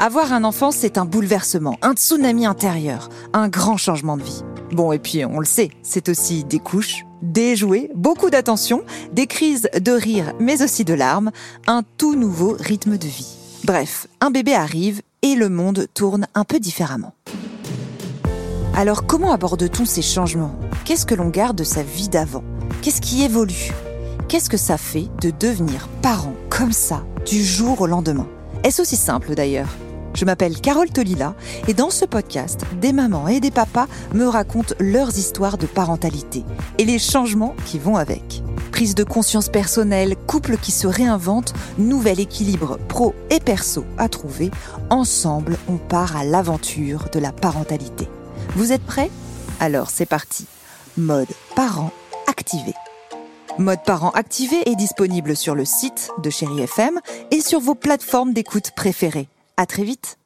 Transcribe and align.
Avoir 0.00 0.32
un 0.32 0.44
enfant, 0.44 0.70
c'est 0.70 0.96
un 0.96 1.04
bouleversement, 1.04 1.76
un 1.82 1.94
tsunami 1.94 2.46
intérieur, 2.46 3.08
un 3.32 3.48
grand 3.48 3.76
changement 3.76 4.16
de 4.16 4.22
vie. 4.22 4.44
Bon, 4.70 4.92
et 4.92 5.00
puis 5.00 5.24
on 5.24 5.40
le 5.40 5.44
sait, 5.44 5.70
c'est 5.82 6.08
aussi 6.08 6.44
des 6.44 6.60
couches, 6.60 7.04
des 7.20 7.56
jouets, 7.56 7.90
beaucoup 7.96 8.30
d'attention, 8.30 8.84
des 9.12 9.26
crises 9.26 9.68
de 9.74 9.90
rire, 9.90 10.34
mais 10.38 10.62
aussi 10.62 10.84
de 10.84 10.94
larmes, 10.94 11.32
un 11.66 11.82
tout 11.96 12.14
nouveau 12.14 12.56
rythme 12.60 12.96
de 12.96 13.08
vie. 13.08 13.34
Bref, 13.64 14.06
un 14.20 14.30
bébé 14.30 14.54
arrive 14.54 15.02
et 15.22 15.34
le 15.34 15.48
monde 15.48 15.88
tourne 15.94 16.28
un 16.36 16.44
peu 16.44 16.60
différemment. 16.60 17.14
Alors 18.76 19.04
comment 19.04 19.32
aborde-t-on 19.32 19.84
ces 19.84 20.02
changements? 20.02 20.54
Qu'est-ce 20.84 21.06
que 21.06 21.16
l'on 21.16 21.28
garde 21.28 21.58
de 21.58 21.64
sa 21.64 21.82
vie 21.82 22.08
d'avant? 22.08 22.44
Qu'est-ce 22.82 23.00
qui 23.00 23.24
évolue? 23.24 23.72
Qu'est-ce 24.28 24.48
que 24.48 24.56
ça 24.58 24.78
fait 24.78 25.08
de 25.22 25.30
devenir 25.30 25.88
parent 26.02 26.34
comme 26.50 26.70
ça, 26.70 27.04
du 27.26 27.42
jour 27.42 27.80
au 27.80 27.88
lendemain? 27.88 28.28
Est-ce 28.62 28.80
aussi 28.80 28.96
simple 28.96 29.34
d'ailleurs? 29.34 29.74
Je 30.14 30.24
m'appelle 30.24 30.60
Carole 30.60 30.90
Tolila 30.90 31.34
et 31.66 31.74
dans 31.74 31.90
ce 31.90 32.04
podcast, 32.04 32.62
des 32.80 32.92
mamans 32.92 33.28
et 33.28 33.40
des 33.40 33.50
papas 33.50 33.86
me 34.14 34.26
racontent 34.26 34.74
leurs 34.80 35.16
histoires 35.18 35.58
de 35.58 35.66
parentalité 35.66 36.44
et 36.78 36.84
les 36.84 36.98
changements 36.98 37.54
qui 37.66 37.78
vont 37.78 37.96
avec. 37.96 38.42
Prise 38.72 38.94
de 38.94 39.04
conscience 39.04 39.48
personnelle, 39.48 40.16
couple 40.26 40.56
qui 40.56 40.72
se 40.72 40.86
réinvente, 40.86 41.52
nouvel 41.78 42.20
équilibre 42.20 42.78
pro 42.88 43.14
et 43.30 43.40
perso 43.40 43.84
à 43.96 44.08
trouver, 44.08 44.50
ensemble 44.90 45.56
on 45.68 45.76
part 45.76 46.16
à 46.16 46.24
l'aventure 46.24 47.08
de 47.12 47.18
la 47.18 47.32
parentalité. 47.32 48.08
Vous 48.56 48.72
êtes 48.72 48.84
prêts? 48.84 49.10
Alors 49.60 49.90
c'est 49.90 50.06
parti. 50.06 50.46
Mode 50.96 51.28
parent 51.54 51.90
activé. 52.28 52.72
Mode 53.58 53.82
parent 53.84 54.10
activé 54.10 54.56
est 54.66 54.76
disponible 54.76 55.36
sur 55.36 55.56
le 55.56 55.64
site 55.64 56.10
de 56.22 56.30
Chéri 56.30 56.60
FM 56.60 57.00
et 57.32 57.40
sur 57.40 57.58
vos 57.58 57.74
plateformes 57.74 58.32
d'écoute 58.32 58.70
préférées. 58.76 59.28
À 59.58 59.66
très 59.66 59.82
vite 59.82 60.20